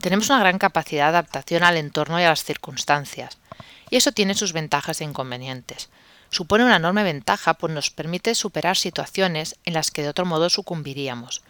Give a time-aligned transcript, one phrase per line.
[0.00, 3.38] tenemos una gran capacidad de adaptación al entorno y a las circunstancias,
[3.90, 5.90] y eso tiene sus ventajas e inconvenientes.
[6.30, 10.48] Supone una enorme ventaja, pues nos permite superar situaciones en las que de otro modo
[10.48, 11.42] sucumbiríamos,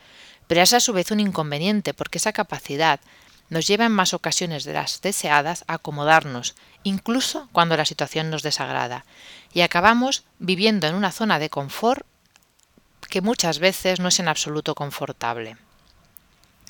[0.47, 2.98] pero es a su vez un inconveniente, porque esa capacidad
[3.51, 8.43] nos lleva en más ocasiones de las deseadas a acomodarnos, incluso cuando la situación nos
[8.43, 9.05] desagrada,
[9.53, 12.06] y acabamos viviendo en una zona de confort
[13.11, 15.56] que muchas veces no es en absoluto confortable.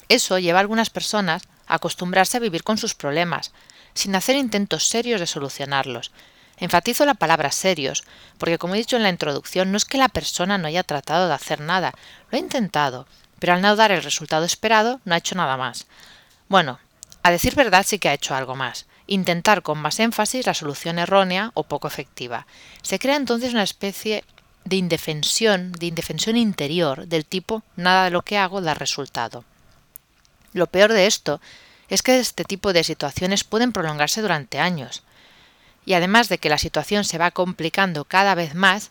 [0.08, 3.52] Eso lleva a algunas personas a acostumbrarse a vivir con sus problemas,
[3.94, 6.10] sin hacer intentos serios de solucionarlos.
[6.56, 8.04] Enfatizo la palabra serios,
[8.38, 11.28] porque como he dicho en la introducción, no es que la persona no haya tratado
[11.28, 11.92] de hacer nada,
[12.30, 13.06] lo ha intentado,
[13.38, 15.86] pero al no dar el resultado esperado no ha hecho nada más.
[16.50, 16.80] Bueno,
[17.22, 20.98] a decir verdad sí que ha hecho algo más, intentar con más énfasis la solución
[20.98, 22.44] errónea o poco efectiva.
[22.82, 24.24] Se crea entonces una especie
[24.64, 29.44] de indefensión, de indefensión interior, del tipo nada de lo que hago da resultado.
[30.52, 31.40] Lo peor de esto
[31.88, 35.04] es que este tipo de situaciones pueden prolongarse durante años.
[35.86, 38.90] Y además de que la situación se va complicando cada vez más,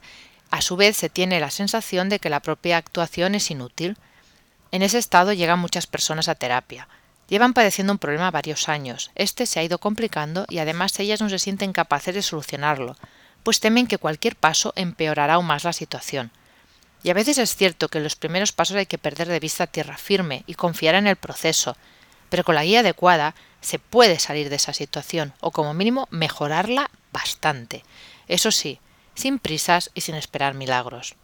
[0.49, 3.97] a su vez se tiene la sensación de que la propia actuación es inútil.
[4.71, 6.87] En ese estado llegan muchas personas a terapia.
[7.29, 9.11] Llevan padeciendo un problema varios años.
[9.13, 12.97] Este se ha ido complicando y además ellas no se sienten capaces de solucionarlo,
[13.43, 16.31] pues temen que cualquier paso empeorará aún más la situación.
[17.03, 19.67] Y a veces es cierto que en los primeros pasos hay que perder de vista
[19.67, 21.77] tierra firme y confiar en el proceso,
[22.29, 26.89] pero con la guía adecuada se puede salir de esa situación o como mínimo mejorarla
[27.13, 27.83] bastante.
[28.27, 28.79] Eso sí,
[29.13, 31.15] sin prisas y sin esperar milagros.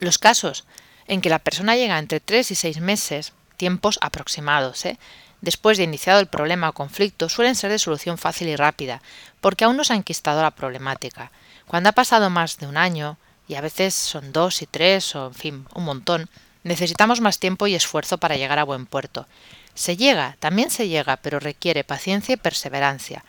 [0.00, 0.64] Los casos
[1.06, 4.84] en que la persona llega entre tres y seis meses tiempos aproximados.
[4.84, 4.98] ¿eh?
[5.40, 9.02] Después de iniciado el problema o conflicto, suelen ser de solución fácil y rápida,
[9.40, 11.30] porque aún no se ha enquistado la problemática.
[11.66, 13.18] Cuando ha pasado más de un año,
[13.48, 16.28] y a veces son dos y tres, o en fin, un montón,
[16.64, 19.26] necesitamos más tiempo y esfuerzo para llegar a buen puerto.
[19.74, 23.24] Se llega, también se llega, pero requiere paciencia y perseverancia.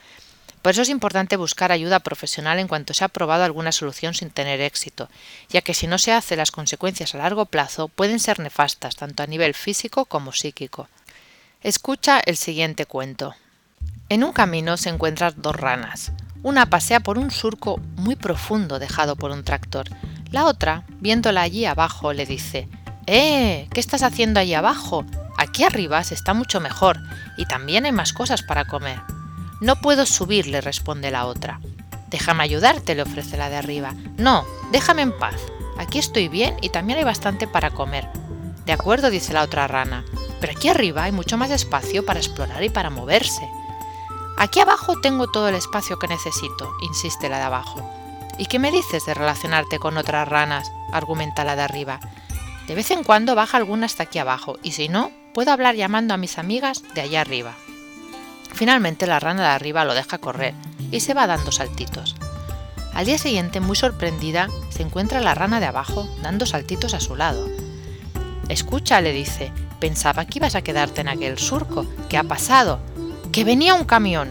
[0.67, 4.31] Por eso es importante buscar ayuda profesional en cuanto se ha probado alguna solución sin
[4.31, 5.07] tener éxito,
[5.47, 9.23] ya que si no se hace las consecuencias a largo plazo pueden ser nefastas tanto
[9.23, 10.89] a nivel físico como psíquico.
[11.63, 13.33] Escucha el siguiente cuento.
[14.09, 16.11] En un camino se encuentran dos ranas.
[16.43, 19.87] Una pasea por un surco muy profundo dejado por un tractor.
[20.31, 22.67] La otra, viéndola allí abajo, le dice
[23.05, 23.69] ¡Eh!
[23.73, 25.05] ¿Qué estás haciendo allí abajo?
[25.37, 26.99] Aquí arriba se está mucho mejor
[27.37, 28.99] y también hay más cosas para comer.
[29.59, 31.59] No puedo subir, le responde la otra.
[32.09, 33.95] Déjame ayudarte, le ofrece la de arriba.
[34.17, 35.41] No, déjame en paz.
[35.77, 38.07] Aquí estoy bien y también hay bastante para comer.
[38.65, 40.03] De acuerdo, dice la otra rana,
[40.39, 43.49] pero aquí arriba hay mucho más espacio para explorar y para moverse.
[44.37, 47.81] Aquí abajo tengo todo el espacio que necesito, insiste la de abajo.
[48.37, 50.71] ¿Y qué me dices de relacionarte con otras ranas?
[50.91, 51.99] argumenta la de arriba.
[52.67, 56.13] De vez en cuando baja alguna hasta aquí abajo, y si no, puedo hablar llamando
[56.13, 57.55] a mis amigas de allá arriba.
[58.57, 60.55] Finalmente la rana de arriba lo deja correr
[60.89, 62.15] y se va dando saltitos.
[62.95, 67.15] Al día siguiente, muy sorprendida, se encuentra la rana de abajo dando saltitos a su
[67.15, 67.47] lado.
[68.49, 71.85] Escucha, le dice, pensaba que ibas a quedarte en aquel surco.
[72.09, 72.79] ¿Qué ha pasado?
[73.31, 74.29] Que venía un camión.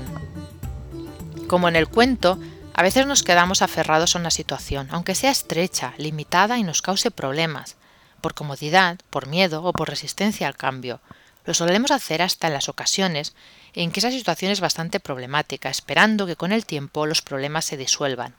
[1.46, 2.40] Como en el cuento,
[2.74, 7.12] a veces nos quedamos aferrados a una situación, aunque sea estrecha, limitada y nos cause
[7.12, 7.76] problemas,
[8.20, 11.00] por comodidad, por miedo o por resistencia al cambio.
[11.46, 13.32] Lo solemos hacer hasta en las ocasiones
[13.72, 17.76] en que esa situación es bastante problemática, esperando que con el tiempo los problemas se
[17.76, 18.34] disuelvan.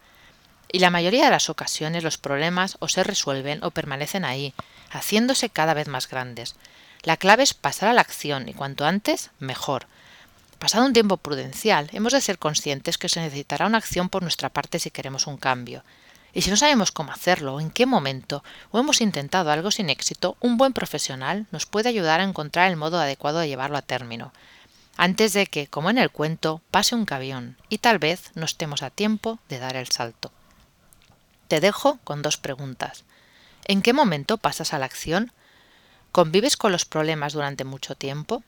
[0.70, 4.54] Y la mayoría de las ocasiones los problemas o se resuelven o permanecen ahí,
[4.92, 6.56] haciéndose cada vez más grandes.
[7.04, 9.88] La clave es pasar a la acción y cuanto antes, mejor.
[10.60, 14.50] Pasado un tiempo prudencial, hemos de ser conscientes que se necesitará una acción por nuestra
[14.50, 15.84] parte si queremos un cambio.
[16.38, 19.90] Y si no sabemos cómo hacerlo o en qué momento, o hemos intentado algo sin
[19.90, 23.82] éxito, un buen profesional nos puede ayudar a encontrar el modo adecuado de llevarlo a
[23.82, 24.32] término,
[24.98, 28.84] antes de que, como en el cuento, pase un cabión y tal vez no estemos
[28.84, 30.32] a tiempo de dar el salto.
[31.48, 33.04] Te dejo con dos preguntas.
[33.66, 35.32] ¿En qué momento pasas a la acción?
[36.12, 38.44] ¿Convives con los problemas durante mucho tiempo?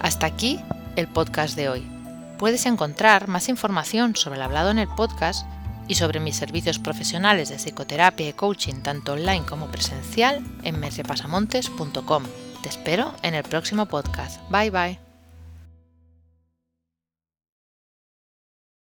[0.00, 0.60] Hasta aquí
[0.96, 1.88] el podcast de hoy.
[2.36, 5.46] Puedes encontrar más información sobre el hablado en el podcast
[5.88, 12.24] y sobre mis servicios profesionales de psicoterapia y coaching tanto online como presencial en mercepasamontes.com.
[12.62, 14.40] Te espero en el próximo podcast.
[14.50, 15.03] Bye bye.